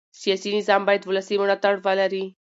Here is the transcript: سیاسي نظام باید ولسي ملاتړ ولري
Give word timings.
سیاسي 0.21 0.49
نظام 0.57 0.81
باید 0.87 1.03
ولسي 1.05 1.35
ملاتړ 1.41 1.73
ولري 1.85 2.25